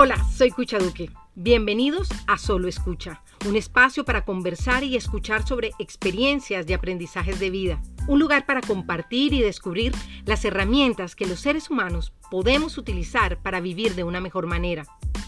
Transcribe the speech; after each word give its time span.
Hola, 0.00 0.24
soy 0.32 0.52
Cucha 0.52 0.78
Duque. 0.78 1.10
Bienvenidos 1.34 2.08
a 2.28 2.38
Solo 2.38 2.68
Escucha, 2.68 3.24
un 3.48 3.56
espacio 3.56 4.04
para 4.04 4.24
conversar 4.24 4.84
y 4.84 4.94
escuchar 4.94 5.44
sobre 5.44 5.72
experiencias 5.80 6.68
de 6.68 6.74
aprendizajes 6.74 7.40
de 7.40 7.50
vida, 7.50 7.82
un 8.06 8.20
lugar 8.20 8.46
para 8.46 8.60
compartir 8.60 9.32
y 9.32 9.42
descubrir 9.42 9.92
las 10.24 10.44
herramientas 10.44 11.16
que 11.16 11.26
los 11.26 11.40
seres 11.40 11.68
humanos 11.68 12.12
podemos 12.30 12.78
utilizar 12.78 13.42
para 13.42 13.58
vivir 13.58 13.96
de 13.96 14.04
una 14.04 14.20
mejor 14.20 14.46
manera. 14.46 14.86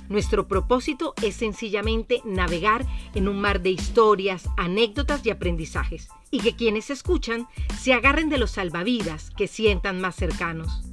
Nuestro 0.08 0.46
propósito 0.46 1.14
es 1.20 1.34
sencillamente 1.34 2.22
navegar 2.24 2.86
en 3.16 3.26
un 3.26 3.40
mar 3.40 3.62
de 3.62 3.70
historias, 3.70 4.48
anécdotas 4.56 5.26
y 5.26 5.30
aprendizajes, 5.30 6.10
y 6.30 6.38
que 6.38 6.54
quienes 6.54 6.90
escuchan 6.90 7.48
se 7.76 7.92
agarren 7.92 8.28
de 8.28 8.38
los 8.38 8.52
salvavidas 8.52 9.30
que 9.30 9.48
sientan 9.48 10.00
más 10.00 10.14
cercanos. 10.14 10.89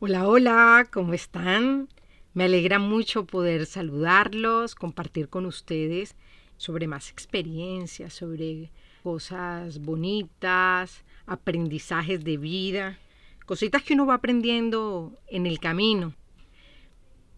Hola, 0.00 0.28
hola, 0.28 0.88
¿cómo 0.92 1.12
están? 1.12 1.88
Me 2.32 2.44
alegra 2.44 2.78
mucho 2.78 3.26
poder 3.26 3.66
saludarlos, 3.66 4.76
compartir 4.76 5.28
con 5.28 5.44
ustedes 5.44 6.14
sobre 6.56 6.86
más 6.86 7.10
experiencias, 7.10 8.14
sobre 8.14 8.70
cosas 9.02 9.80
bonitas, 9.80 11.02
aprendizajes 11.26 12.22
de 12.22 12.36
vida, 12.36 13.00
cositas 13.44 13.82
que 13.82 13.94
uno 13.94 14.06
va 14.06 14.14
aprendiendo 14.14 15.18
en 15.26 15.46
el 15.46 15.58
camino. 15.58 16.14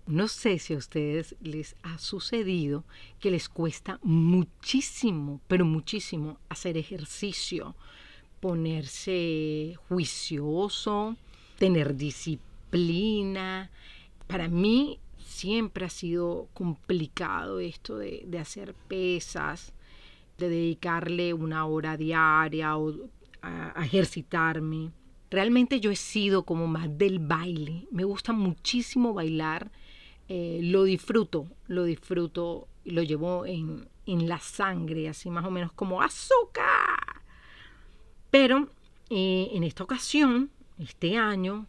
No 0.07 0.29
sé 0.29 0.59
si 0.59 0.75
a 0.75 0.77
ustedes 0.77 1.37
les 1.41 1.77
ha 1.83 1.97
sucedido 1.97 2.85
que 3.21 3.31
les 3.31 3.49
cuesta 3.49 3.99
muchísimo, 4.03 5.41
pero 5.49 5.65
muchísimo 5.65 6.39
hacer 6.51 6.77
ejercicio, 6.77 7.75
ponerse 8.39 9.79
juicioso, 9.89 11.17
tener 11.57 11.97
disciplina 11.97 12.50
para 14.27 14.49
mí 14.49 14.99
siempre 15.19 15.87
ha 15.87 15.91
sido 15.91 16.49
complicado 16.53 17.61
esto 17.61 17.99
de, 17.99 18.27
hacer 18.39 18.75
pesas, 18.75 19.73
de 20.39 20.49
dedicarle 20.49 21.35
una 21.35 21.67
hora 21.67 21.97
diaria 21.97 22.77
o 22.77 22.95
a, 23.43 23.85
ejercitarme. 23.85 24.91
Realmente 25.31 25.81
yo 25.81 25.91
he 25.91 25.97
sido 25.97 26.45
como 26.45 26.67
más 26.67 26.99
del 26.99 27.19
baile. 27.19 27.87
Me 27.91 28.05
gusta 28.05 28.33
muchísimo 28.33 29.15
bailar. 29.15 29.71
Eh, 30.29 30.61
lo 30.63 30.85
disfruto, 30.85 31.47
lo 31.67 31.85
disfruto 31.85 32.69
lo 32.85 33.03
llevo 33.03 33.47
en, 33.47 33.89
la 34.07 34.41
sangre, 34.41 35.09
así 35.09 35.31
más 35.31 35.45
o 35.45 35.51
menos 35.51 35.73
como 35.73 36.03
azúcar. 36.03 37.23
Pero 38.31 38.69
eh, 39.09 39.51
en 39.53 39.63
esta 39.63 39.85
ocasión, 39.85 40.51
este 40.79 41.17
año, 41.17 41.67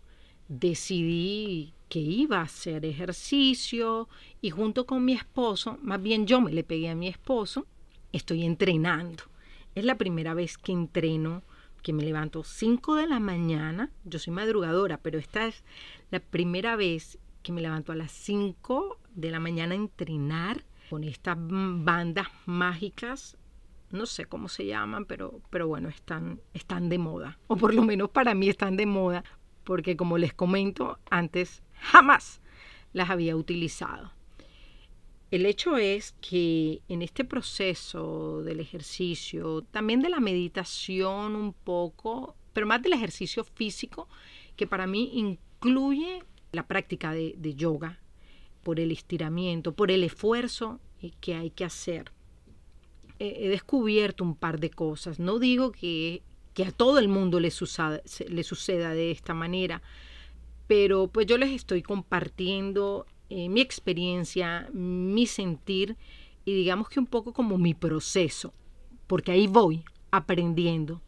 decidí 0.52 1.74
que 1.88 2.00
iba 2.00 2.40
a 2.40 2.44
hacer 2.44 2.86
ejercicio 2.86 4.10
y 4.42 4.50
junto 4.50 4.86
con 4.86 5.06
mi 5.06 5.14
esposo, 5.14 5.78
más 5.82 6.02
bien 6.02 6.28
yo 6.28 6.42
me 6.42 6.52
le 6.52 6.64
pegué 6.64 6.90
a 6.90 6.96
mi 6.96 7.08
esposo, 7.08 7.68
estoy 8.12 8.44
entrenando. 8.44 9.24
Es 9.76 9.86
la 9.86 9.98
primera 9.98 10.34
vez 10.34 10.58
que 10.58 10.74
entreno, 10.74 11.44
que 11.82 11.94
me 11.94 12.04
levanto 12.04 12.44
5 12.44 12.96
de 12.96 13.08
la 13.08 13.20
mañana, 13.20 13.92
yo 14.04 14.20
soy 14.20 14.34
madrugadora, 14.34 14.98
pero 14.98 15.20
esta 15.20 15.48
es 15.48 15.64
la 16.12 16.20
primera 16.20 16.76
vez 16.76 17.18
que 17.44 17.54
me 17.54 17.62
levanto 17.62 17.94
a 17.94 17.96
las 17.96 18.12
5 18.12 19.00
de 19.16 19.32
la 19.32 19.40
mañana 19.40 19.74
a 19.74 19.78
entrenar 19.78 20.66
con 20.90 21.06
estas 21.06 21.38
bandas 21.40 22.28
mágicas 22.46 23.38
no 23.92 24.06
sé 24.06 24.24
cómo 24.26 24.48
se 24.48 24.66
llaman, 24.66 25.04
pero, 25.04 25.42
pero 25.50 25.68
bueno, 25.68 25.90
están, 25.90 26.40
están 26.54 26.88
de 26.88 26.98
moda. 26.98 27.38
O 27.48 27.58
por 27.58 27.74
lo 27.74 27.82
menos 27.82 28.10
para 28.10 28.34
mí 28.34 28.48
están 28.48 28.78
de 28.78 28.86
moda 28.86 29.26
porque 29.64 29.96
como 29.96 30.18
les 30.18 30.34
comento, 30.34 31.00
antes 31.10 31.64
jamás 31.74 32.42
las 32.94 33.10
había 33.10 33.36
utilizado. 33.36 34.12
El 35.32 35.46
hecho 35.46 35.78
es 35.78 36.14
que 36.20 36.82
en 36.90 37.02
este 37.02 37.24
proceso 37.24 38.44
del 38.44 38.60
ejercicio, 38.60 39.62
también 39.72 40.02
de 40.02 40.10
la 40.10 40.20
meditación 40.20 41.38
un 41.38 41.54
poco, 41.54 42.36
pero 42.52 42.68
más 42.68 42.82
del 42.82 42.94
ejercicio 42.94 43.46
físico, 43.46 44.10
que 44.58 44.68
para 44.68 44.88
mí 44.88 45.10
incluye 45.14 46.24
la 46.52 46.68
práctica 46.68 47.14
de, 47.14 47.56
yoga, 47.56 48.00
por 48.62 48.80
el 48.82 48.92
estiramiento, 48.92 49.74
por 49.74 49.90
el 49.90 50.04
esfuerzo 50.04 50.82
que 51.22 51.36
hay 51.36 51.50
que 51.50 51.64
hacer. 51.64 52.12
he 53.20 53.48
descubierto 53.48 54.26
un 54.26 54.36
par 54.36 54.60
de 54.60 54.70
cosas. 54.70 55.18
No 55.18 55.40
digo 55.40 55.72
que 55.72 56.24
que 56.54 56.66
a 56.66 56.72
todo 56.72 57.00
el 57.00 57.08
mundo 57.08 57.40
le 57.40 57.52
suceda, 57.52 58.00
de 58.94 59.12
esta 59.12 59.34
manera. 59.34 59.82
Pero 60.68 61.08
pues 61.08 61.28
yo 61.28 61.38
les 61.38 61.52
estoy 61.52 61.82
compartiendo 61.82 63.06
eh, 63.30 63.50
mi 63.50 63.62
experiencia, 63.62 64.70
mi 64.74 65.26
sentir 65.28 65.98
y 66.46 66.54
digamos 66.54 66.90
que 66.90 67.00
un 67.00 67.08
poco 67.08 67.34
como 67.34 67.58
mi 67.58 67.74
proceso, 67.74 68.54
porque 69.08 69.32
ahí 69.32 69.48
voy 69.48 69.84
aprendiendo. 70.12 71.02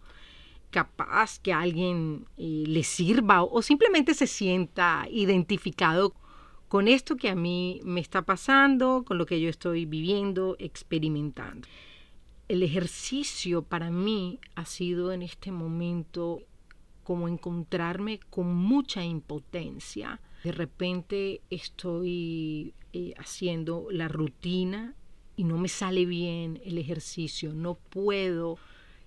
Capaz 0.69 1.39
que 1.39 1.53
a 1.53 1.61
alguien 1.61 2.25
eh, 2.37 2.63
le 2.65 2.83
sirva 2.83 3.43
o 3.43 3.61
simplemente 3.61 4.13
se 4.13 4.27
sienta 4.27 5.05
identificado 5.11 6.13
con 6.67 6.87
esto 6.87 7.15
que 7.15 7.29
a 7.29 7.35
mí 7.35 7.79
me 7.83 8.01
está 8.01 8.23
pasando, 8.23 9.03
con 9.05 9.19
lo 9.19 9.27
que 9.27 9.39
yo 9.39 9.49
estoy 9.49 9.85
viviendo, 9.85 10.55
experimentando 10.57 11.67
el 12.53 12.61
ejercicio 12.61 13.63
para 13.63 13.89
mí 13.89 14.39
ha 14.53 14.65
sido 14.65 15.11
en 15.11 15.23
este 15.23 15.51
momento 15.51 16.43
como 17.03 17.27
encontrarme 17.27 18.19
con 18.29 18.53
mucha 18.53 19.03
impotencia. 19.03 20.21
De 20.43 20.51
repente 20.51 21.41
estoy 21.49 22.75
eh, 22.93 23.15
haciendo 23.17 23.87
la 23.89 24.07
rutina 24.07 24.93
y 25.35 25.45
no 25.45 25.57
me 25.57 25.67
sale 25.67 26.05
bien 26.05 26.61
el 26.63 26.77
ejercicio, 26.77 27.55
no 27.55 27.73
puedo 27.73 28.59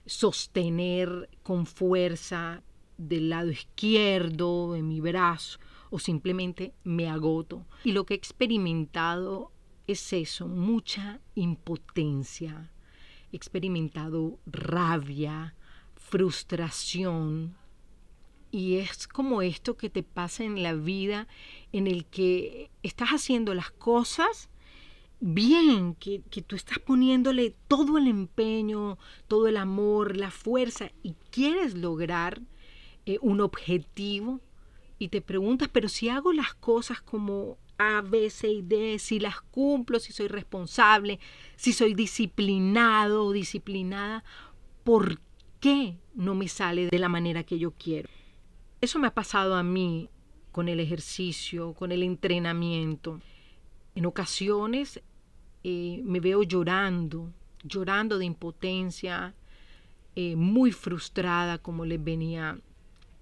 sostener 0.06 1.30
con 1.44 1.66
fuerza 1.66 2.64
del 2.98 3.28
lado 3.28 3.52
izquierdo 3.52 4.72
de 4.72 4.82
mi 4.82 5.00
brazo 5.00 5.60
o 5.90 6.00
simplemente 6.00 6.74
me 6.82 7.08
agoto. 7.08 7.64
Y 7.84 7.92
lo 7.92 8.06
que 8.06 8.14
he 8.14 8.16
experimentado 8.16 9.52
es 9.86 10.12
eso, 10.12 10.48
mucha 10.48 11.20
impotencia, 11.36 12.72
experimentado 13.32 14.38
rabia, 14.46 15.54
frustración. 15.94 17.56
Y 18.50 18.76
es 18.76 19.08
como 19.08 19.42
esto 19.42 19.76
que 19.76 19.90
te 19.90 20.02
pasa 20.02 20.44
en 20.44 20.62
la 20.62 20.74
vida 20.74 21.26
en 21.72 21.86
el 21.86 22.06
que 22.06 22.70
estás 22.82 23.10
haciendo 23.10 23.54
las 23.54 23.70
cosas 23.70 24.48
bien, 25.20 25.94
que, 25.94 26.20
tú 26.46 26.56
estás 26.56 26.78
poniéndole 26.78 27.54
todo 27.68 27.98
el 27.98 28.06
empeño, 28.06 28.98
todo 29.28 29.48
el 29.48 29.56
amor, 29.56 30.16
la 30.16 30.30
fuerza 30.30 30.90
y 31.02 31.14
quieres 31.30 31.74
lograr 31.74 32.42
eh, 33.06 33.18
un 33.22 33.40
objetivo 33.40 34.40
y 34.98 35.08
te 35.08 35.20
preguntas, 35.20 35.68
pero 35.72 35.88
si 35.88 36.08
hago 36.08 36.32
las 36.32 36.54
cosas 36.54 37.00
como 37.00 37.58
a, 37.78 38.00
B, 38.02 38.30
C 38.30 38.48
y 38.48 38.62
D, 38.62 38.98
si 38.98 39.20
las 39.20 39.40
cumplo, 39.40 39.98
si 39.98 40.12
soy 40.12 40.28
responsable, 40.28 41.18
si 41.56 41.72
soy 41.72 41.94
disciplinado 41.94 43.24
o 43.24 43.32
disciplinada, 43.32 44.24
¿por 44.84 45.20
qué 45.60 45.96
no 46.14 46.34
me 46.34 46.48
sale 46.48 46.88
de 46.88 46.98
la 46.98 47.08
manera 47.08 47.42
que 47.44 47.58
yo 47.58 47.72
quiero? 47.72 48.08
Eso 48.80 48.98
me 48.98 49.08
ha 49.08 49.14
pasado 49.14 49.54
a 49.56 49.62
mí 49.62 50.08
con 50.52 50.68
el 50.68 50.80
ejercicio, 50.80 51.74
con 51.74 51.92
el 51.92 52.02
entrenamiento. 52.02 53.20
En 53.94 54.06
ocasiones 54.06 55.00
eh, 55.64 56.00
me 56.04 56.20
veo 56.20 56.42
llorando, 56.42 57.32
llorando 57.62 58.18
de 58.18 58.24
impotencia, 58.26 59.34
eh, 60.14 60.34
muy 60.36 60.72
frustrada, 60.72 61.58
como 61.58 61.84
les 61.84 62.02
venía 62.02 62.58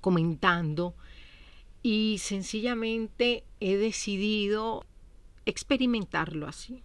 comentando, 0.01 0.95
y 1.85 2.17
sencillamente 2.17 3.45
he 3.61 3.77
decidido 3.77 4.87
experimentarlo 5.45 6.49
así. 6.49 6.83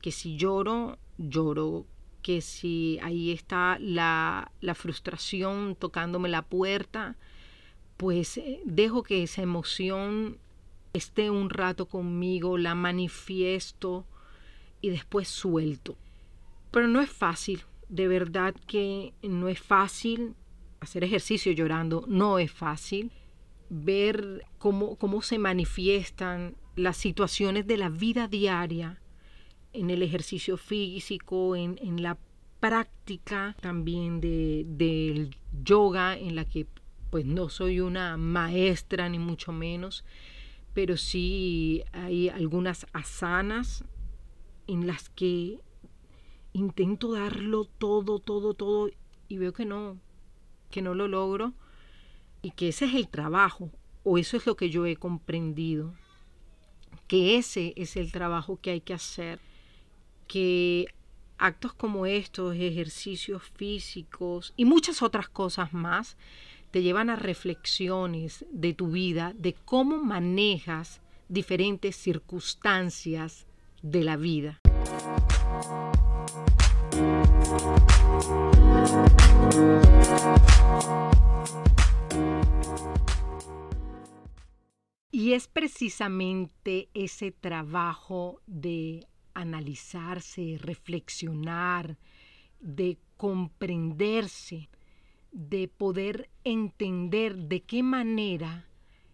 Que 0.00 0.12
si 0.12 0.36
lloro, 0.36 0.96
lloro. 1.18 1.86
Que 2.22 2.40
si 2.40 3.00
ahí 3.02 3.32
está 3.32 3.78
la, 3.80 4.52
la 4.60 4.76
frustración 4.76 5.74
tocándome 5.74 6.28
la 6.28 6.42
puerta, 6.42 7.16
pues 7.96 8.36
eh, 8.38 8.60
dejo 8.64 9.02
que 9.02 9.24
esa 9.24 9.42
emoción 9.42 10.38
esté 10.92 11.28
un 11.28 11.50
rato 11.50 11.86
conmigo, 11.86 12.58
la 12.58 12.76
manifiesto 12.76 14.06
y 14.80 14.90
después 14.90 15.26
suelto. 15.26 15.96
Pero 16.70 16.86
no 16.86 17.00
es 17.00 17.10
fácil, 17.10 17.64
de 17.88 18.06
verdad 18.06 18.54
que 18.68 19.14
no 19.22 19.48
es 19.48 19.58
fácil 19.58 20.36
hacer 20.78 21.02
ejercicio 21.02 21.50
llorando, 21.50 22.04
no 22.06 22.38
es 22.38 22.52
fácil 22.52 23.10
ver 23.70 24.44
cómo, 24.58 24.96
cómo 24.96 25.22
se 25.22 25.38
manifiestan 25.38 26.56
las 26.76 26.96
situaciones 26.96 27.66
de 27.66 27.76
la 27.76 27.88
vida 27.88 28.28
diaria 28.28 29.00
en 29.72 29.90
el 29.90 30.02
ejercicio 30.02 30.56
físico, 30.56 31.54
en, 31.56 31.78
en 31.80 32.02
la 32.02 32.18
práctica 32.58 33.56
también 33.60 34.20
del 34.20 35.36
yoga, 35.62 36.18
en 36.18 36.34
la 36.34 36.44
que 36.44 36.66
pues 37.10 37.24
no 37.24 37.48
soy 37.48 37.80
una 37.80 38.16
maestra 38.16 39.08
ni 39.08 39.18
mucho 39.18 39.52
menos, 39.52 40.04
pero 40.74 40.96
sí 40.96 41.82
hay 41.92 42.28
algunas 42.28 42.86
asanas 42.92 43.84
en 44.66 44.86
las 44.86 45.08
que 45.10 45.60
intento 46.52 47.12
darlo 47.12 47.64
todo, 47.64 48.18
todo, 48.18 48.54
todo 48.54 48.90
y 49.28 49.38
veo 49.38 49.52
que 49.52 49.64
no, 49.64 49.98
que 50.70 50.82
no 50.82 50.94
lo 50.94 51.08
logro 51.08 51.54
y 52.42 52.52
que 52.52 52.68
ese 52.68 52.86
es 52.86 52.94
el 52.94 53.08
trabajo 53.08 53.70
o 54.04 54.18
eso 54.18 54.36
es 54.36 54.46
lo 54.46 54.56
que 54.56 54.70
yo 54.70 54.86
he 54.86 54.96
comprendido, 54.96 55.94
que 57.06 57.36
ese 57.36 57.72
es 57.76 57.96
el 57.96 58.12
trabajo 58.12 58.58
que 58.60 58.70
hay 58.70 58.80
que 58.80 58.94
hacer, 58.94 59.40
que 60.26 60.86
actos 61.38 61.72
como 61.72 62.06
estos, 62.06 62.54
ejercicios 62.54 63.42
físicos 63.54 64.52
y 64.56 64.64
muchas 64.64 65.02
otras 65.02 65.28
cosas 65.28 65.72
más, 65.72 66.16
te 66.70 66.82
llevan 66.82 67.10
a 67.10 67.16
reflexiones 67.16 68.44
de 68.50 68.74
tu 68.74 68.88
vida, 68.88 69.32
de 69.36 69.54
cómo 69.64 69.98
manejas 69.98 71.00
diferentes 71.28 71.96
circunstancias 71.96 73.46
de 73.82 74.04
la 74.04 74.16
vida. 74.16 74.60
Y 85.10 85.32
es 85.32 85.48
precisamente 85.48 86.88
ese 86.94 87.32
trabajo 87.32 88.40
de 88.46 89.06
analizarse, 89.34 90.56
reflexionar, 90.60 91.98
de 92.60 92.98
comprenderse, 93.16 94.70
de 95.32 95.68
poder 95.68 96.30
entender 96.44 97.36
de 97.36 97.62
qué 97.62 97.82
manera 97.82 98.66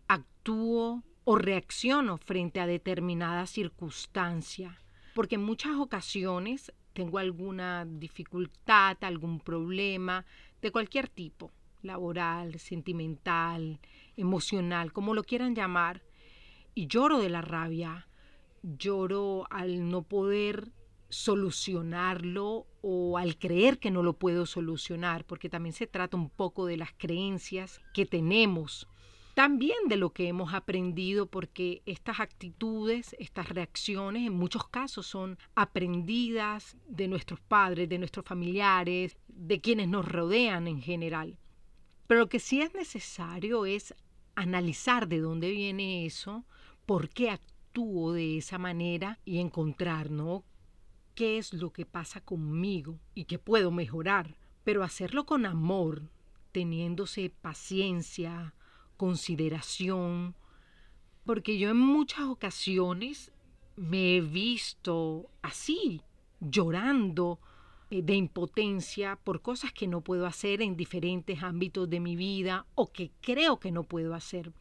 actúo 0.06 1.02
o 1.24 1.36
reacciono 1.36 2.18
frente 2.18 2.60
a 2.60 2.66
determinada 2.66 3.46
circunstancia. 3.46 4.80
Porque 5.14 5.34
en 5.34 5.44
muchas 5.44 5.76
ocasiones 5.76 6.72
tengo 6.92 7.18
alguna 7.18 7.84
dificultad, 7.84 8.96
algún 9.00 9.40
problema 9.40 10.24
de 10.62 10.70
cualquier 10.70 11.08
tipo, 11.08 11.52
laboral, 11.82 12.58
sentimental, 12.58 13.80
emocional, 14.16 14.92
como 14.92 15.14
lo 15.14 15.24
quieran 15.24 15.54
llamar, 15.54 16.02
y 16.74 16.86
lloro 16.86 17.18
de 17.18 17.30
la 17.30 17.40
rabia, 17.40 18.08
lloro 18.62 19.46
al 19.50 19.88
no 19.88 20.02
poder 20.02 20.72
solucionarlo 21.08 22.66
o 22.82 23.18
al 23.18 23.38
creer 23.38 23.78
que 23.78 23.90
no 23.90 24.02
lo 24.02 24.14
puedo 24.14 24.46
solucionar, 24.46 25.24
porque 25.24 25.48
también 25.48 25.72
se 25.72 25.86
trata 25.86 26.16
un 26.16 26.30
poco 26.30 26.66
de 26.66 26.76
las 26.76 26.92
creencias 26.96 27.80
que 27.94 28.06
tenemos, 28.06 28.88
también 29.34 29.76
de 29.88 29.96
lo 29.96 30.14
que 30.14 30.28
hemos 30.28 30.54
aprendido, 30.54 31.26
porque 31.26 31.82
estas 31.84 32.20
actitudes, 32.20 33.14
estas 33.18 33.50
reacciones 33.50 34.26
en 34.26 34.32
muchos 34.32 34.66
casos 34.68 35.06
son 35.06 35.38
aprendidas 35.54 36.76
de 36.88 37.06
nuestros 37.06 37.40
padres, 37.40 37.88
de 37.88 37.98
nuestros 37.98 38.24
familiares, 38.24 39.16
de 39.28 39.60
quienes 39.60 39.88
nos 39.88 40.06
rodean 40.06 40.66
en 40.68 40.80
general. 40.80 41.36
Pero 42.06 42.20
lo 42.20 42.28
que 42.28 42.40
sí 42.40 42.62
es 42.62 42.74
necesario 42.74 43.66
es 43.66 43.94
analizar 44.34 45.08
de 45.08 45.20
dónde 45.20 45.50
viene 45.50 46.06
eso, 46.06 46.44
por 46.84 47.08
qué 47.08 47.30
actúo 47.30 48.12
de 48.12 48.38
esa 48.38 48.58
manera 48.58 49.18
y 49.24 49.38
encontrar, 49.38 50.10
¿no? 50.10 50.44
qué 51.16 51.38
es 51.38 51.54
lo 51.54 51.72
que 51.72 51.86
pasa 51.86 52.20
conmigo 52.20 53.00
y 53.14 53.24
que 53.24 53.40
puedo 53.40 53.72
mejorar, 53.72 54.36
pero 54.62 54.84
hacerlo 54.84 55.24
con 55.24 55.46
amor, 55.46 56.02
teniéndose 56.52 57.30
paciencia, 57.30 58.54
consideración, 58.98 60.36
porque 61.24 61.58
yo 61.58 61.70
en 61.70 61.78
muchas 61.78 62.26
ocasiones 62.26 63.32
me 63.76 64.16
he 64.16 64.20
visto 64.20 65.30
así, 65.42 66.02
llorando 66.38 67.40
de 67.90 68.14
impotencia 68.14 69.16
por 69.16 69.42
cosas 69.42 69.72
que 69.72 69.86
no 69.86 70.00
puedo 70.00 70.26
hacer 70.26 70.60
en 70.60 70.76
diferentes 70.76 71.42
ámbitos 71.42 71.88
de 71.88 72.00
mi 72.00 72.16
vida 72.16 72.66
o 72.74 72.92
que 72.92 73.12
creo 73.20 73.60
que 73.60 73.70
no 73.70 73.84
puedo 73.84 74.14
hacer. 74.14 74.52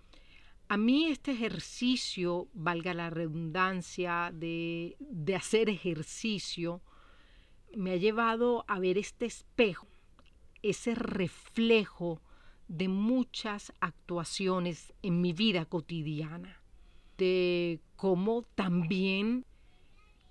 A 0.67 0.77
mí 0.77 1.07
este 1.07 1.31
ejercicio, 1.31 2.47
valga 2.53 2.93
la 2.93 3.09
redundancia, 3.09 4.31
de, 4.33 4.95
de 4.99 5.35
hacer 5.35 5.69
ejercicio, 5.69 6.81
me 7.75 7.91
ha 7.91 7.97
llevado 7.97 8.65
a 8.67 8.79
ver 8.79 8.97
este 8.97 9.25
espejo, 9.25 9.87
ese 10.61 10.95
reflejo 10.95 12.21
de 12.67 12.87
muchas 12.87 13.73
actuaciones 13.79 14.93
en 15.03 15.21
mi 15.21 15.33
vida 15.33 15.65
cotidiana, 15.65 16.61
de 17.17 17.79
cómo 17.95 18.43
también 18.55 19.45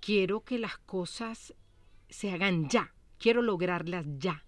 quiero 0.01 0.41
que 0.41 0.59
las 0.59 0.77
cosas 0.77 1.53
se 2.09 2.31
hagan 2.31 2.69
ya, 2.69 2.93
quiero 3.17 3.41
lograrlas 3.41 4.05
ya. 4.17 4.43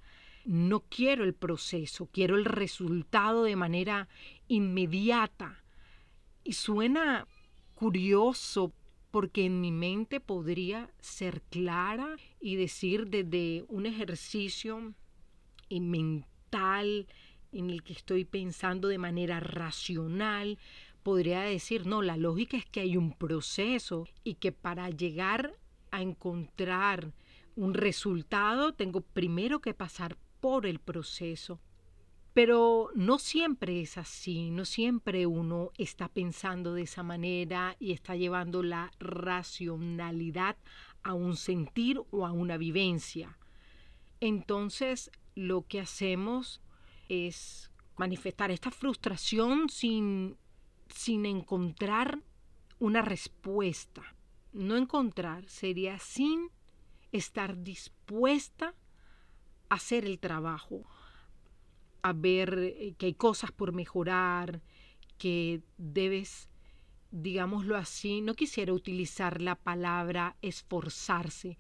No 0.46 0.80
quiero 0.82 1.24
el 1.26 1.34
proceso, 1.34 2.08
quiero 2.12 2.38
el 2.38 2.46
resultado 2.46 3.44
de 3.44 3.56
manera 3.56 4.08
inmediata 4.48 5.62
y 6.44 6.54
suena 6.54 7.28
curioso 7.76 8.72
porque 9.12 9.46
en 9.46 9.60
mi 9.60 9.72
mente 9.72 10.20
podría 10.20 10.90
ser 11.00 11.42
clara 11.50 12.16
y 12.40 12.56
decir 12.56 13.08
desde 13.08 13.66
un 13.68 13.86
ejercicio 13.86 14.94
mental 15.70 17.08
en 17.52 17.70
el 17.70 17.84
que 17.84 17.94
estoy 17.94 18.26
pensando 18.26 18.88
de 18.88 18.98
manera 18.98 19.40
racional, 19.40 20.58
podría 21.04 21.42
decir, 21.42 21.86
no, 21.86 22.02
la 22.02 22.18
lógica 22.18 22.58
es 22.58 22.66
que 22.66 22.82
hay 22.82 22.98
un 22.98 23.14
proceso 23.14 24.08
y 24.24 24.36
que 24.36 24.52
para 24.52 24.90
llegar 24.90 25.54
a 25.92 26.02
encontrar 26.02 27.14
un 27.58 27.74
resultado 27.74 28.74
tengo 28.74 29.02
primero 29.02 29.60
que 29.60 29.74
pasar 29.74 30.16
por 30.40 30.66
el 30.66 30.80
proceso. 30.80 31.60
Pero 32.34 32.92
no 32.94 33.18
siempre 33.18 33.82
es 33.82 33.98
así, 33.98 34.52
no 34.52 34.64
siempre 34.64 35.26
uno 35.26 35.72
está 35.80 36.08
pensando 36.08 36.76
de 36.76 36.84
esa 36.84 37.02
manera 37.02 37.76
y 37.80 37.94
está 37.94 38.16
llevando 38.16 38.62
la 38.62 38.92
racionalidad 39.00 40.56
a 41.02 41.16
un 41.16 41.36
sentir 41.36 42.00
o 42.12 42.28
a 42.28 42.32
una 42.32 42.58
vivencia. 42.58 43.40
Entonces 44.20 45.10
lo 45.34 45.64
que 45.64 45.80
hacemos 45.80 46.62
es 47.10 47.72
manifestar 47.98 48.52
esta 48.52 48.70
frustración 48.70 49.70
sin, 49.70 50.38
sin 50.90 51.26
encontrar 51.26 52.20
una 52.78 53.02
respuesta. 53.02 54.04
No 54.54 54.78
encontrar 54.78 55.50
sería 55.50 55.98
sin 55.98 56.52
estar 57.18 57.64
dispuesta 57.64 58.74
a 59.70 59.76
hacer 59.76 60.06
el 60.06 60.20
trabajo 60.20 60.86
a 62.02 62.14
ver 62.14 62.58
eh, 62.60 62.94
que 62.98 63.08
hay 63.08 63.14
cosas 63.14 63.52
por 63.52 63.74
mejorar, 63.74 64.62
que 65.18 65.62
debes, 65.78 66.50
digámoslo 67.12 67.76
así, 67.76 68.22
no 68.22 68.34
quisiera 68.34 68.74
utilizar 68.74 69.42
la 69.42 69.56
palabra 69.56 70.38
esforzarse, 70.42 71.58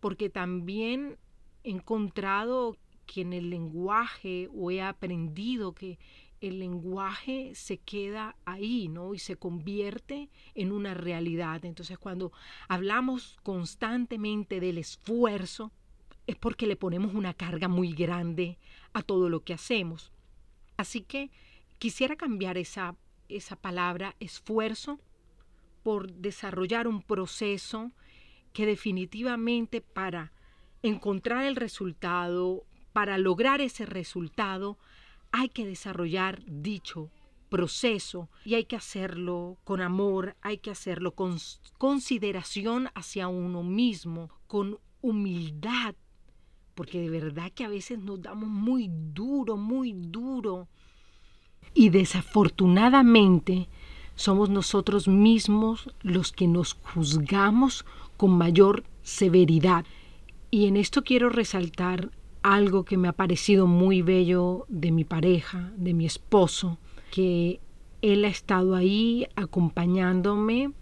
porque 0.00 0.30
también 0.30 1.18
he 1.64 1.70
encontrado 1.70 2.76
que 3.06 3.22
en 3.22 3.32
el 3.32 3.50
lenguaje 3.50 4.48
o 4.54 4.70
he 4.70 4.82
aprendido 4.82 5.74
que 5.74 5.98
el 6.40 6.58
lenguaje 6.58 7.52
se 7.54 7.78
queda 7.78 8.36
ahí, 8.44 8.88
¿no? 8.88 9.14
Y 9.14 9.18
se 9.18 9.36
convierte 9.36 10.28
en 10.54 10.72
una 10.72 10.94
realidad. 10.94 11.64
Entonces, 11.64 11.98
cuando 11.98 12.32
hablamos 12.68 13.38
constantemente 13.42 14.60
del 14.60 14.78
esfuerzo, 14.78 15.72
es 16.26 16.36
porque 16.36 16.66
le 16.66 16.76
ponemos 16.76 17.14
una 17.14 17.34
carga 17.34 17.68
muy 17.68 17.92
grande 17.92 18.58
a 18.92 19.02
todo 19.02 19.28
lo 19.28 19.40
que 19.40 19.54
hacemos. 19.54 20.12
Así 20.76 21.00
que 21.00 21.30
quisiera 21.78 22.16
cambiar 22.16 22.58
esa, 22.58 22.96
esa 23.28 23.56
palabra 23.56 24.14
esfuerzo 24.20 25.00
por 25.82 26.12
desarrollar 26.12 26.86
un 26.86 27.02
proceso 27.02 27.92
que 28.52 28.66
definitivamente 28.66 29.80
para 29.80 30.32
encontrar 30.82 31.44
el 31.44 31.56
resultado, 31.56 32.64
para 32.92 33.18
lograr 33.18 33.60
ese 33.60 33.86
resultado, 33.86 34.78
hay 35.32 35.48
que 35.48 35.66
desarrollar 35.66 36.42
dicho 36.46 37.10
proceso 37.48 38.28
y 38.44 38.54
hay 38.54 38.64
que 38.64 38.76
hacerlo 38.76 39.56
con 39.64 39.80
amor, 39.80 40.36
hay 40.42 40.58
que 40.58 40.70
hacerlo 40.70 41.14
con 41.14 41.38
consideración 41.78 42.88
hacia 42.94 43.28
uno 43.28 43.62
mismo, 43.62 44.30
con 44.46 44.78
humildad 45.00 45.94
porque 46.78 47.00
de 47.00 47.10
verdad 47.10 47.50
que 47.52 47.64
a 47.64 47.68
veces 47.68 47.98
nos 47.98 48.22
damos 48.22 48.48
muy 48.48 48.88
duro, 48.88 49.56
muy 49.56 49.92
duro. 49.92 50.68
Y 51.74 51.88
desafortunadamente 51.88 53.68
somos 54.14 54.48
nosotros 54.48 55.08
mismos 55.08 55.90
los 56.02 56.30
que 56.30 56.46
nos 56.46 56.74
juzgamos 56.74 57.84
con 58.16 58.30
mayor 58.38 58.84
severidad. 59.02 59.86
Y 60.52 60.66
en 60.66 60.76
esto 60.76 61.02
quiero 61.02 61.30
resaltar 61.30 62.12
algo 62.42 62.84
que 62.84 62.96
me 62.96 63.08
ha 63.08 63.12
parecido 63.12 63.66
muy 63.66 64.02
bello 64.02 64.66
de 64.68 64.90
mi 64.92 65.04
pareja, 65.04 65.72
de 65.76 65.94
mi 65.94 66.06
esposo, 66.06 66.78
que 67.10 67.60
él 68.02 68.24
ha 68.24 68.28
estado 68.28 68.74
ahí 68.74 69.26
acompañándome 69.36 70.72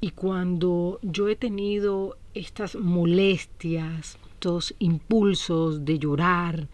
y 0.00 0.10
cuando 0.10 0.98
yo 1.02 1.28
he 1.28 1.36
tenido 1.36 2.16
estas 2.34 2.76
molestias, 2.76 4.18
estos 4.32 4.74
impulsos 4.78 5.84
de 5.84 5.98
llorar, 5.98 6.68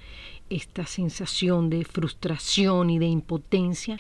esta 0.50 0.84
sensación 0.84 1.70
de 1.70 1.84
frustración 1.84 2.90
y 2.90 2.98
de 2.98 3.06
impotencia, 3.06 3.98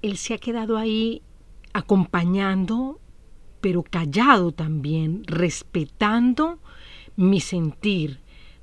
él 0.00 0.16
se 0.16 0.34
ha 0.34 0.38
quedado 0.38 0.78
ahí 0.78 1.22
acompañando, 1.72 3.00
pero 3.60 3.82
callado 3.82 4.52
también, 4.52 5.24
respetando 5.26 6.58
mi 7.16 7.40
sentir, 7.40 8.20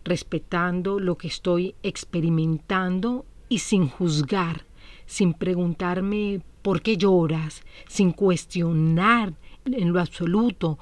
respetando 0.09 0.99
lo 0.99 1.17
que 1.17 1.27
estoy 1.27 1.75
experimentando 1.83 3.25
y 3.47 3.59
sin 3.59 3.87
juzgar, 3.87 4.65
sin 5.05 5.33
preguntarme 5.33 6.41
por 6.61 6.81
qué 6.81 6.97
lloras, 6.97 7.63
sin 7.87 8.11
cuestionar 8.11 9.33
en 9.65 9.93
lo 9.93 9.99
absoluto 9.99 10.77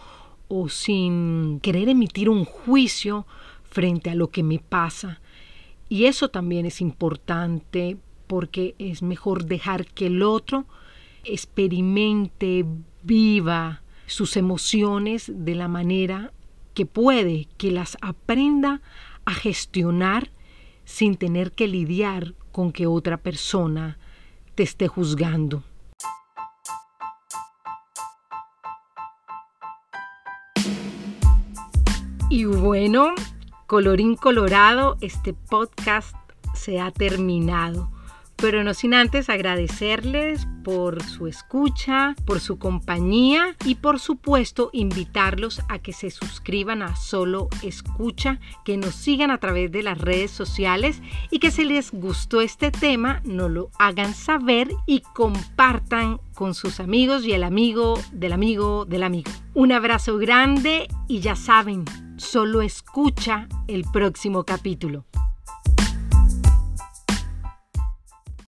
o 0.47 0.69
sin 0.69 1.59
querer 1.61 1.89
emitir 1.89 2.29
un 2.29 2.45
juicio 2.45 3.25
frente 3.63 4.09
a 4.09 4.15
lo 4.15 4.29
que 4.29 4.43
me 4.43 4.59
pasa. 4.59 5.21
Y 5.89 6.05
eso 6.05 6.29
también 6.29 6.65
es 6.65 6.81
importante 6.81 7.97
porque 8.27 8.75
es 8.79 9.01
mejor 9.01 9.45
dejar 9.45 9.85
que 9.85 10.07
el 10.07 10.23
otro 10.23 10.65
experimente, 11.23 12.65
viva 13.03 13.81
sus 14.05 14.35
emociones 14.37 15.31
de 15.33 15.55
la 15.55 15.67
manera 15.67 16.31
que 16.73 16.85
puede, 16.85 17.47
que 17.57 17.71
las 17.71 17.97
aprenda 18.01 18.81
a 19.27 19.33
gestionar 19.33 20.31
sin 20.85 21.17
tener 21.17 21.51
que 21.51 21.67
lidiar 21.67 22.33
con 22.53 22.71
que 22.71 22.87
otra 22.87 23.17
persona 23.17 23.99
te 24.55 24.63
esté 24.63 24.87
juzgando. 24.87 25.63
Y 32.29 32.45
bueno, 32.45 33.09
colorín 33.67 34.15
colorado, 34.15 34.95
este 35.01 35.33
podcast 35.33 36.15
se 36.55 36.79
ha 36.79 36.91
terminado 36.91 37.91
pero 38.37 38.63
no 38.63 38.73
sin 38.73 38.93
antes 38.93 39.29
agradecerles 39.29 40.47
por 40.63 41.01
su 41.03 41.27
escucha, 41.27 42.15
por 42.25 42.39
su 42.39 42.59
compañía 42.59 43.55
y 43.65 43.75
por 43.75 43.99
supuesto 43.99 44.69
invitarlos 44.73 45.61
a 45.69 45.79
que 45.79 45.93
se 45.93 46.11
suscriban 46.11 46.81
a 46.81 46.95
Solo 46.95 47.49
Escucha, 47.63 48.39
que 48.65 48.77
nos 48.77 48.93
sigan 48.95 49.31
a 49.31 49.39
través 49.39 49.71
de 49.71 49.83
las 49.83 49.97
redes 49.97 50.31
sociales 50.31 51.01
y 51.31 51.39
que 51.39 51.51
si 51.51 51.63
les 51.63 51.91
gustó 51.91 52.41
este 52.41 52.71
tema 52.71 53.21
nos 53.23 53.49
lo 53.49 53.69
hagan 53.79 54.13
saber 54.13 54.69
y 54.85 55.01
compartan 55.13 56.19
con 56.33 56.53
sus 56.53 56.79
amigos 56.79 57.25
y 57.25 57.33
el 57.33 57.43
amigo 57.43 57.99
del 58.11 58.33
amigo 58.33 58.85
del 58.85 59.03
amigo. 59.03 59.31
Un 59.53 59.71
abrazo 59.71 60.17
grande 60.17 60.87
y 61.07 61.19
ya 61.21 61.35
saben, 61.35 61.85
solo 62.17 62.61
escucha 62.61 63.47
el 63.67 63.83
próximo 63.91 64.43
capítulo. 64.43 65.05